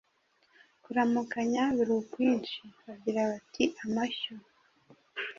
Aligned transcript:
Kuramukanya 0.83 1.63
biri 1.75 1.93
ukwinshi. 2.01 2.59
Bagira 2.85 3.21
bati: 3.31 3.63
“Amashyo” 3.83 4.33